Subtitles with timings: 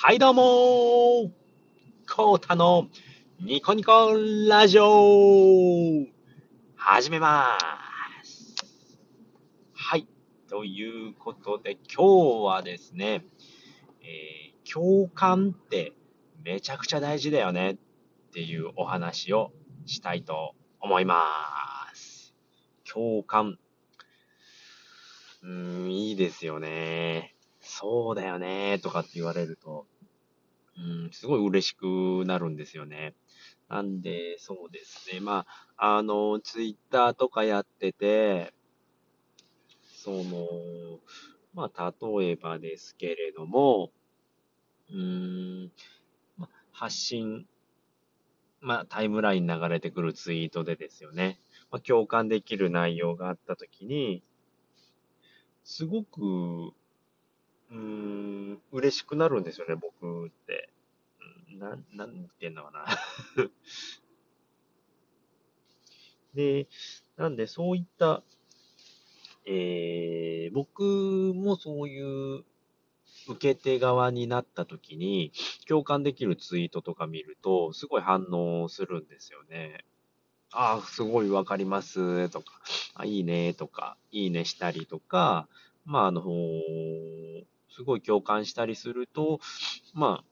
[0.00, 0.42] はいどうも
[2.08, 2.86] コータの
[3.40, 4.12] ニコニコ
[4.48, 6.06] ラジオ
[6.76, 8.54] 始めまーす
[9.74, 10.06] はい。
[10.48, 13.24] ということで今日はですね、
[14.00, 15.94] えー共感って
[16.44, 17.76] めちゃくちゃ大事だよねっ
[18.32, 19.50] ていうお話を
[19.86, 21.24] したいと思いま
[21.92, 22.36] す。
[22.84, 23.58] 共感。
[25.42, 27.34] うーん、いいですよね。
[27.68, 29.86] そうだよねとかって言われると、
[30.76, 33.14] うん、すごい嬉しくなるんですよね。
[33.68, 35.20] なんで、そうですね。
[35.20, 38.54] まあ、あの、ツイッターとかやってて、
[39.84, 41.00] その、
[41.52, 43.92] まあ、例えばですけれども、
[44.88, 45.72] うーん、
[46.38, 47.46] ま発信、
[48.60, 51.38] まあ、タイムライン流れてくるツイートでですよね。
[51.70, 54.22] まあ、共感できる内容があったときに、
[55.64, 56.72] すごく、
[57.70, 60.70] うーん、嬉しくなるんですよね、僕って。
[61.58, 62.86] なん、なんて言うんだろうな。
[66.34, 66.68] で、
[67.16, 68.22] なんでそういった、
[69.46, 70.82] えー、僕
[71.34, 72.02] もそうい
[72.38, 72.44] う
[73.28, 75.32] 受け手側になった時に、
[75.66, 79.84] 共感できるツイートとか見ると、すごい反応するんですよね。
[80.52, 82.46] ああ、すごいわかりますとか、
[82.94, 85.48] あ、いいねとか、いいねしたりとか、
[85.84, 86.22] まあ、あの、
[87.78, 89.38] すごい共感したりすると、
[89.94, 90.24] ま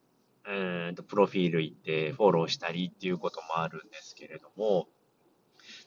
[0.45, 4.89] あ、えーと、プロフィール行ってフォローしたりっていうこともあるんですけれども、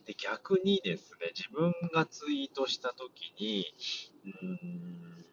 [0.05, 3.65] で、逆にですね、自分がツイートしたときに、
[4.41, 5.25] うん、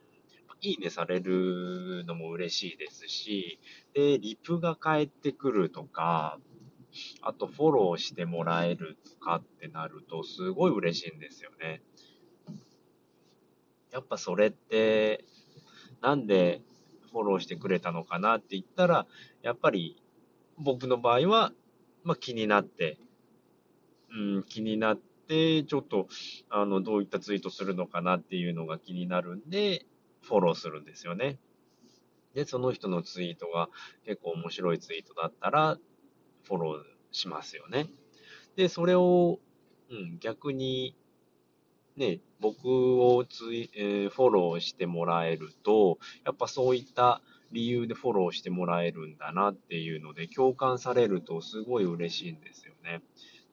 [0.63, 3.61] いいねされるのも嬉しいですし、
[3.95, 6.41] で、リプが返ってくるとか、
[7.21, 11.83] あとフォローしてもらえるとかってなると、すごい嬉しいんですよね。
[13.93, 15.25] やっぱそれって、
[16.01, 16.61] なんで
[17.11, 19.07] フォローしてくれたのかなって言ったら、
[19.43, 19.97] やっぱり
[20.59, 21.53] 僕の場合は、
[22.05, 22.99] まあ、気になって、
[24.11, 26.09] うん、気になって、ちょっと、
[26.51, 29.87] あの、どういったツイートするのかなっていうのが気になるんで、
[30.23, 31.39] フォローするんですよね。
[32.35, 33.69] で、その人のツイートが
[34.05, 35.79] 結構面白いツイートだったら、
[36.45, 37.89] フォローしますよね。
[38.57, 39.41] で、それを、
[39.91, 40.97] うん、逆に、
[41.97, 42.67] ね、僕
[43.03, 53.03] をツイ、えーフォローしてもらえると、やっぱそういった理由でフォローしてもらえるんだなっていうので、共感されるとすごい嬉しいんですよね。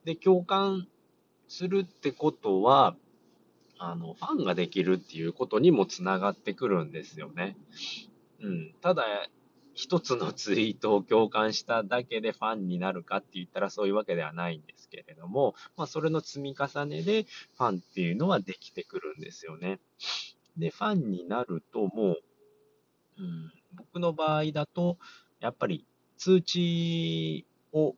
[0.04, 0.86] で、共感
[1.48, 2.96] するってことは、
[3.78, 7.56] あの、ファンができるっていうことにもつながってくるんですよね。
[8.40, 8.74] うん。
[8.80, 9.04] ただ、
[9.74, 17.26] 一つのツイートを共感しただけでファンになるかって言ったらそういうわけではないんですけれども、まあ、それの積み重ねで
[17.56, 19.80] ファンっていうのはできてくるんですよね。
[20.56, 22.22] で、ファンになるともう、
[23.18, 24.98] うん、僕の場合だと、
[25.40, 25.84] やっぱり
[26.16, 27.94] 通知を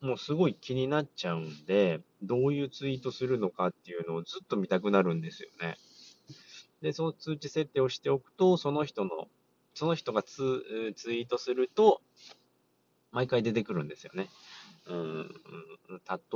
[0.00, 5.76] もうすごい気になっちゃうんで、どういうツイートするのかっていうのをずっと見たくなるんですよね。
[6.82, 9.28] で、その通知設定をしておくと、その人の、
[9.78, 12.02] その人がツツイートすると、
[13.12, 14.28] 毎回出てくるんですよね。
[14.86, 15.30] うん、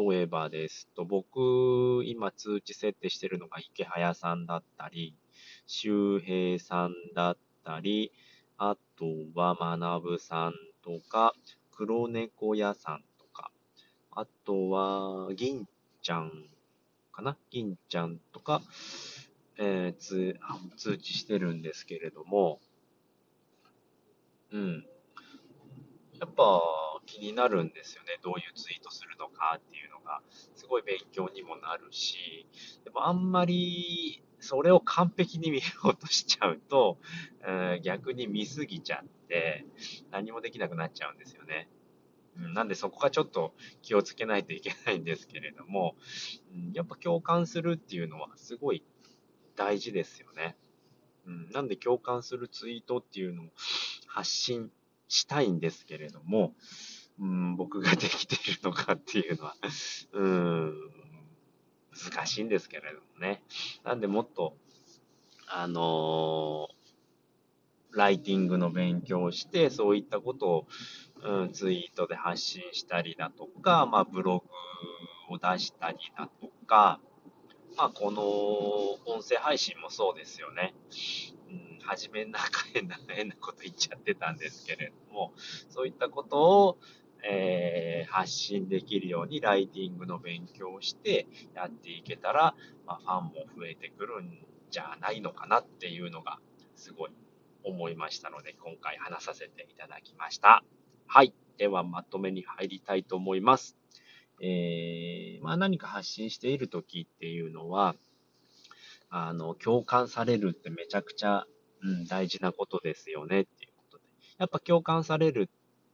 [0.08, 5.16] 例えばですと、僕、今通知設定してるのが池早さんだったり、
[5.66, 8.12] 周平さんだったり、
[8.58, 10.52] あとは学さん
[10.84, 11.34] とか、
[11.72, 13.50] 黒猫屋さんとか、
[14.12, 15.66] あとは、銀
[16.00, 16.31] ちゃん
[17.10, 17.36] かな？
[17.50, 18.62] 銀ちゃんとか、
[19.58, 20.36] えー
[20.76, 22.60] 通知してるんですけれども、
[24.52, 24.86] うん。
[26.20, 26.62] やっぱ
[27.06, 28.18] 気になるんですよね。
[28.22, 30.22] どういうツイートするのかっていうのが。
[30.54, 32.46] すごい勉強にもなるし、
[32.84, 36.98] でもあんまりそれを完璧に見ようとしちゃうと、
[37.44, 39.66] えー逆に見すぎちゃって、
[40.10, 41.69] 何もできなくなっちゃうんですよね。
[42.36, 43.52] うんなんでそこがちょっと
[43.82, 45.96] 気をつけないといけないんですけれども、
[46.54, 48.84] うんやっぱ共感するっていうのはすごい
[49.56, 50.56] 大事ですよね。
[51.26, 53.46] うん、なんで共感するツイートっていうのを
[54.12, 54.70] 発信
[55.09, 56.55] したいんですけれども、
[57.20, 59.55] うん、僕ができているのかっていうのは、
[60.12, 60.75] うん、
[62.12, 63.43] 難しいんですけれどもね。
[63.85, 64.56] なんでもっと、
[65.49, 66.82] あのー
[67.94, 70.67] ライティングの勉強をして、そういったことを、
[71.23, 74.43] うん、ツイートで発信したりだとか、まあ、ブロ
[75.29, 77.00] グを出したりだとか、
[77.76, 78.23] まあ、この
[79.12, 80.75] 音声配信もそうですよね。
[81.84, 85.32] 初めなんか変な、変なこと言っちゃってたんですけれども、
[85.69, 86.79] そういったことを、
[87.25, 92.55] えー発信できるようにライティングの勉強をしてやっていけたら、
[92.87, 94.38] まあ、ファンも増えてくるん
[94.70, 96.38] じゃないのかなっていうのが
[96.76, 97.11] すごい
[97.64, 100.62] 思いましたので、今回話させていただきました。
[101.06, 101.32] はい。
[101.56, 103.76] では、まとめに入りたいと思います。
[104.43, 107.94] えー、まあ何か発信している時っていうのは、
[109.11, 111.46] あの、共感されるってめちゃくちゃ、
[111.82, 114.05] うん、大事なことですよねっていうことで。
[114.38, 115.50] やっぱ共感される、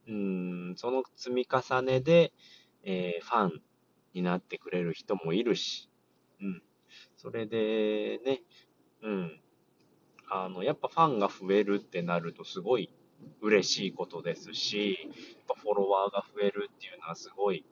[0.07, 2.31] うん、その積み重ねで、
[2.83, 3.61] えー、ファン
[4.13, 5.89] になってくれる人もいるし、
[6.41, 6.63] うん。
[7.17, 8.41] それでね、
[9.03, 9.41] うん。
[10.29, 12.89] あの、やっぱファンが増えるってなるとすごい
[13.41, 17.65] 嬉しいことですし、やっぱフォロワーが増えるっていうのはすごい、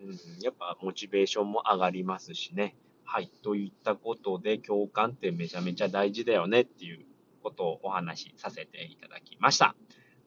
[0.00, 2.76] うん、やっぱモチベーションも上がりますしね。
[3.04, 3.30] はい。
[3.42, 7.06] といったことで、共感ってめちゃめちゃ大事だよねっていう
[7.46, 9.76] ことをお話しさせていただきました。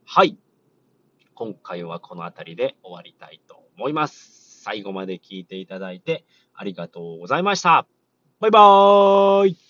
[0.06, 0.38] はい。
[1.33, 4.62] 今回はこの辺りで終わりたいと思います。
[4.63, 7.86] 最後まで聞いていただいてありがとうございました。
[8.39, 9.69] バイバーイ